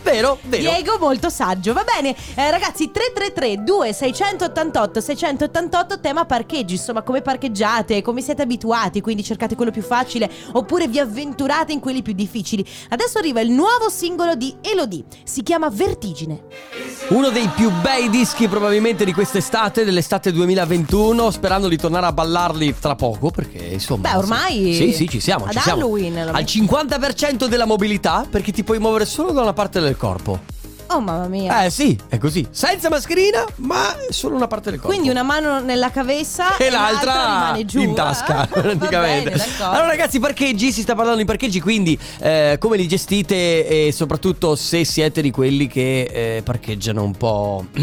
[0.06, 0.62] Vero, vero.
[0.62, 6.74] Diego molto saggio, va bene eh, ragazzi 333 2688 688 tema parcheggi.
[6.74, 11.80] Insomma come parcheggiate, come siete abituati Quindi cercate quello più facile Oppure vi avventurate in
[11.80, 12.64] quelli più difficili.
[12.90, 16.42] Adesso arriva il nuovo singolo di Elodie Si chiama Vertigine.
[17.08, 22.76] Uno dei più bei dischi probabilmente di quest'estate, dell'estate 2021 Sperando di tornare a ballarli
[22.78, 25.82] tra poco Perché insomma Beh, ormai Sì, sì, ci siamo, ad ci siamo.
[25.82, 29.95] Halloween, lo Al 50% della mobilità Perché ti puoi muovere solo da una parte del
[29.96, 30.40] corpo
[30.88, 31.64] Oh mamma mia.
[31.64, 32.46] Eh sì, è così.
[32.50, 34.92] Senza mascherina, ma solo una parte del corpo.
[34.94, 37.80] Quindi una mano nella cavessa e l'altra rimane giù.
[37.80, 39.30] in tasca praticamente.
[39.30, 43.66] bene, allora ragazzi, parcheggi, si sta parlando di parcheggi, quindi eh, come li gestite?
[43.86, 47.64] E soprattutto se siete di quelli che eh, parcheggiano un po'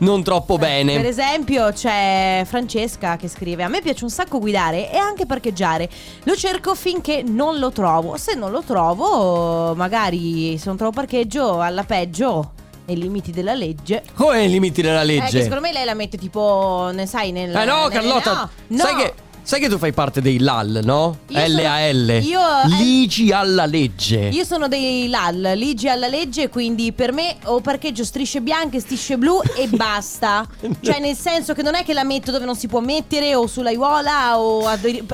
[0.00, 1.06] non troppo Per bene.
[1.06, 5.88] esempio c'è Francesca che scrive A me piace un sacco guidare e anche parcheggiare.
[6.24, 8.16] Lo cerco finché non lo trovo.
[8.16, 12.52] Se non lo trovo magari se non trovo parcheggio alla peggio
[12.86, 15.42] Nei limiti della legge Come i limiti della Eh, che legge?
[15.42, 17.54] secondo me lei la mette tipo, ne sai, nel...
[17.54, 18.98] Eh no, nel- Carlotta, no, sai no.
[18.98, 19.14] che
[19.46, 21.18] Sai che tu fai parte dei LAL, no?
[21.28, 22.20] Io sono- LAL.
[22.24, 24.28] io- eh, Ligi alla legge.
[24.32, 29.18] Io sono dei LAL, ligi alla legge, quindi per me o parcheggio strisce bianche, strisce
[29.18, 30.46] blu e basta.
[30.80, 33.46] cioè nel senso che non è che la metto dove non si può mettere o
[33.46, 34.62] sulla Iuola o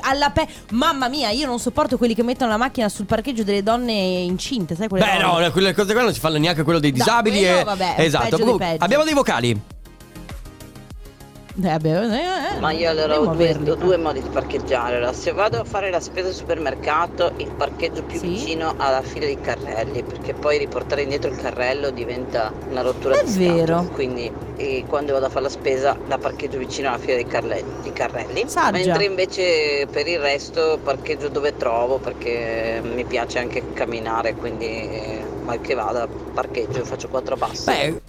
[0.02, 0.46] alla pe...
[0.70, 4.76] Mamma mia, io non sopporto quelli che mettono la macchina sul parcheggio delle donne incinte,
[4.76, 5.44] sai quelle Beh, robe?
[5.46, 7.38] no, quelle cose qua non si fanno neanche quello dei No, disabili.
[7.40, 7.64] quello, e...
[7.64, 8.36] vabbè, è esatto.
[8.36, 9.60] dei Comunque, abbiamo dei vocali.
[11.62, 14.96] Eh, beh, eh, eh, Ma io allora ho due, ho due modi di parcheggiare.
[14.96, 19.26] Allora, se vado a fare la spesa al supermercato, il parcheggio più vicino alla fila
[19.26, 23.54] dei carrelli, perché poi riportare indietro il carrello diventa una rottura È di scatole.
[23.54, 23.88] vero.
[23.92, 27.64] Quindi eh, quando vado a fare la spesa la parcheggio vicino alla fila dei, carle-
[27.82, 28.44] dei carrelli.
[28.46, 28.70] Saggia.
[28.70, 35.22] Mentre invece per il resto parcheggio dove trovo perché mi piace anche camminare, quindi eh,
[35.42, 37.64] mal che vada parcheggio, faccio quattro passi.
[37.64, 38.00] Beh,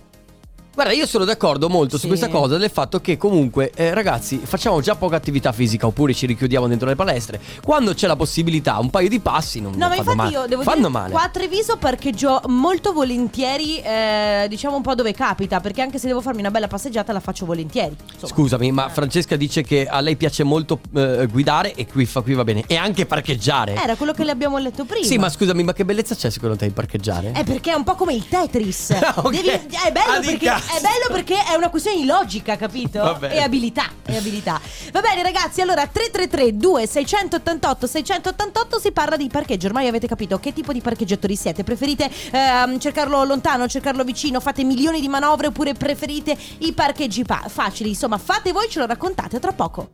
[0.73, 2.07] Guarda, io sono d'accordo molto su Sì.
[2.07, 6.25] questa cosa del fatto che comunque, eh, ragazzi, facciamo già poca attività fisica oppure ci
[6.25, 7.41] richiudiamo dentro le palestre.
[7.61, 10.31] Quando c'è la possibilità, un paio di passi non, No, ma infatti male.
[10.31, 11.11] io devo fanno dire male.
[11.11, 16.07] qua a Treviso parcheggio molto volentieri, eh, diciamo un po' dove capita, perché anche se
[16.07, 17.93] devo farmi una bella passeggiata la faccio volentieri.
[18.13, 18.31] Insomma.
[18.31, 22.33] Scusami, ma Francesca dice che a lei piace molto eh, guidare e qui, fa, qui
[22.33, 22.63] va bene.
[22.67, 23.75] E anche parcheggiare.
[23.75, 25.05] Era quello che le abbiamo letto prima.
[25.05, 27.33] Sì, ma scusami, ma che bellezza c'è secondo te in parcheggiare?
[27.33, 28.91] È perché è un po' come il Tetris.
[29.21, 29.31] Ok.
[29.31, 30.59] Devi- è bello Ah, perché.
[30.67, 32.99] È bello perché è una questione di logica, capito?
[33.21, 34.59] E abilità, e abilità.
[34.91, 39.67] Va bene ragazzi, allora 333 2688 688 si parla di parcheggio.
[39.67, 41.63] Ormai avete capito che tipo di parcheggiatori siete?
[41.63, 47.45] Preferite ehm, cercarlo lontano, cercarlo vicino, fate milioni di manovre oppure preferite i parcheggi pa-
[47.47, 47.89] facili?
[47.89, 49.89] Insomma, fate voi, ce lo raccontate tra poco.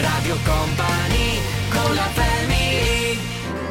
[0.00, 2.33] Radio Company con la family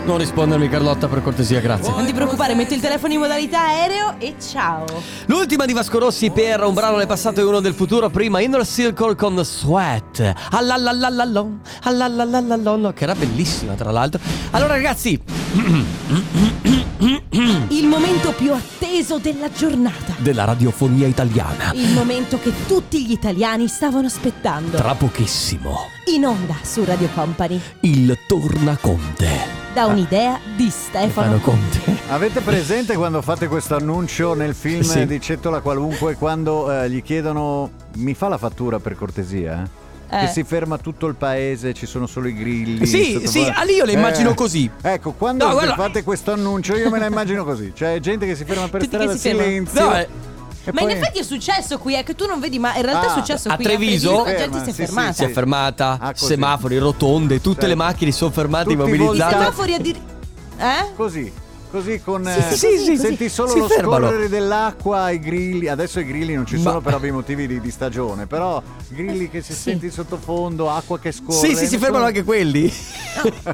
[0.06, 1.94] Non rispondermi Carlotta per cortesia, grazie.
[1.94, 4.84] Non ti preoccupare, metto il telefono in modalità aereo e ciao.
[5.28, 8.10] L'ultima di Vasco Rossi per un brano del passato e uno del futuro.
[8.10, 10.34] Prima Inner Circle con Sweat.
[10.52, 14.20] Allallalallalon, allallalallalon, che era bellissima tra l'altro.
[14.52, 15.18] Allora ragazzi,
[17.70, 20.16] Il momento più atteso della giornata.
[20.18, 21.72] della radiofonia italiana.
[21.74, 24.76] Il momento che tutti gli italiani stavano aspettando.
[24.78, 27.60] Tra pochissimo, In onda su Radio Company.
[27.82, 29.63] il Tornaconte.
[29.74, 31.82] Da un'idea di Stefano Conte.
[32.10, 35.06] Avete presente quando fate questo annuncio nel film Sì.
[35.08, 39.68] di Cettola Qualunque quando eh, gli chiedono mi fa la fattura per cortesia?
[40.10, 40.20] Eh.
[40.20, 42.86] Che si ferma tutto il paese, ci sono solo i grilli.
[42.86, 44.70] Sì, sì, ah, lì io le immagino così.
[44.80, 47.72] Ecco, quando No, guarda- fate questo annuncio io me la immagino così.
[47.74, 49.84] Cioè gente che si ferma per Tutti strada, silenzio.
[49.90, 50.08] No, eh,
[50.66, 52.84] E Ma in poi- effetti è successo qui, è che tu non vedi, ma in
[52.84, 54.24] realtà Ah, è successo a qui Treviso?
[54.24, 55.14] La gente Ferma, si è sì, sì, fermata.
[55.14, 57.68] si è fermata, Ah, semafori, rotonde, tutte Sì.
[57.68, 59.36] le macchine si sono fermate, Tutti immobilizzate.
[59.36, 60.14] I semafori addirittura.
[60.58, 60.94] Eh?
[60.96, 61.34] Così.
[61.74, 63.30] Così con Sì, eh, sì, così, senti così.
[63.30, 64.06] solo Si lo fermano.
[64.06, 65.68] scorrere dell'acqua, i grilli.
[65.68, 69.28] Adesso i grilli non ci Ma- sono per ovvi motivi di, di stagione, però grilli
[69.28, 69.60] che si Sì.
[69.62, 71.48] senti sottofondo, acqua che scorre.
[71.48, 72.72] Sì, sì, si fermano anche quelli.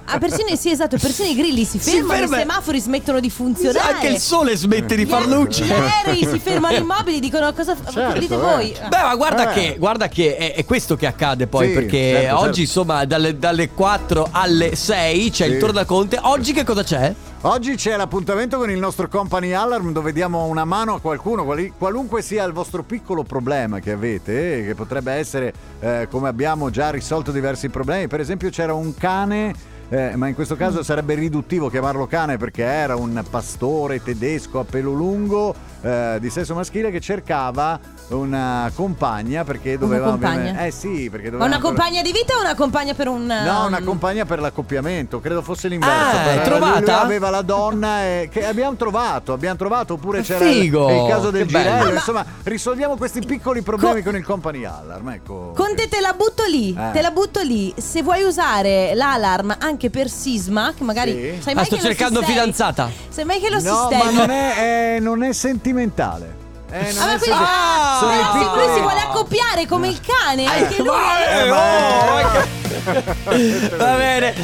[0.03, 3.29] Ah, persino, sì, esatto, persino i grilli si Si fermano, ferma- i semafori smettono di
[3.29, 3.93] funzionare.
[3.93, 5.63] Anche il sole smette di far luce.
[5.63, 8.37] Gli aerei si fermano immobili, dicono cosa Certo, dite eh.
[8.37, 8.75] voi.
[8.89, 9.53] Beh, ma guarda Eh.
[9.53, 12.59] che, guarda che è, è questo che accade poi, Sì, perché certo, oggi certo.
[12.59, 15.51] insomma dalle, dalle 4 alle 6 c'è Sì.
[15.51, 16.19] il tornaconte.
[16.21, 17.13] Oggi che cosa c'è?
[17.43, 21.45] Oggi c'è l'appuntamento con il nostro Company Alarm dove diamo una mano a qualcuno,
[21.77, 26.89] qualunque sia il vostro piccolo problema che avete, che potrebbe essere eh, come abbiamo già
[26.89, 28.09] risolto diversi problemi.
[28.09, 29.55] Per esempio c'era un cane,
[29.89, 34.63] eh, ma in questo caso sarebbe riduttivo chiamarlo cane perché era un pastore tedesco a
[34.63, 40.09] pelo lungo eh, di sesso maschile che cercava una compagna perché doveva...
[40.09, 40.35] compagna?
[40.39, 41.45] ovviamente- Eh sì, perché Ma doveva...
[41.45, 43.25] una ancora- compagna di vita o una compagna per un.
[43.25, 46.17] No, una um, compagna per l'accoppiamento, credo fosse l'inverso.
[46.17, 46.79] Ah, però trovata?
[46.79, 51.09] Lui aveva la donna e che abbiamo trovato, abbiamo trovato oppure c'era il, Figo, il
[51.09, 55.53] caso del girello, Ma- insomma, risolviamo questi piccoli problemi con il company alarm, ecco.
[55.55, 56.91] Conte te la butto lì, Eh.
[56.91, 57.73] te la butto lì.
[57.77, 61.41] Se vuoi usare l'alarm anche per sisma, che magari Sì.
[61.41, 62.39] sai Ah, mai sto che lo cercando sistemi?
[62.39, 62.89] fidanzata.
[63.07, 64.03] Sai mai che lo No, sistemi?
[64.03, 66.35] ma non è, eh, non è sentimentale.
[66.71, 70.83] Eh, non Ah, quindi, ah, sono piccoli- lui si vuole accoppiare come il cane, anche
[70.83, 70.93] lui.
[71.31, 71.47] Eh,
[73.77, 74.35] Va bene.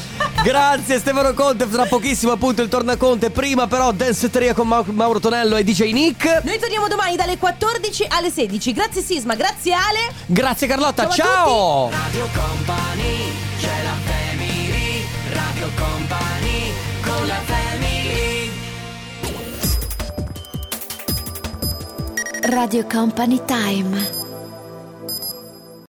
[0.43, 3.29] Grazie Stefano Conte, tra pochissimo appunto il tornaconte.
[3.29, 6.41] Prima però Danceteria con Mau- Mauro Tonello e DJ Nick.
[6.43, 8.73] Noi torniamo domani dalle 14 alle 16.
[8.73, 9.99] Grazie Sisma, grazie Ale.
[10.25, 11.15] Grazie Carlotta, Ciao a
[11.91, 11.93] ciao.
[15.75, 18.51] Company con la family
[22.43, 24.24] Radio Company Time.